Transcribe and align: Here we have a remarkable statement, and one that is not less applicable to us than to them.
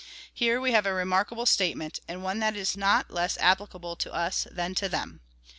Here 0.33 0.59
we 0.59 0.71
have 0.71 0.87
a 0.87 0.95
remarkable 0.95 1.45
statement, 1.45 1.99
and 2.07 2.23
one 2.23 2.39
that 2.39 2.55
is 2.55 2.75
not 2.75 3.11
less 3.11 3.37
applicable 3.37 3.95
to 3.97 4.11
us 4.11 4.47
than 4.49 4.73
to 4.73 4.89
them. 4.89 5.21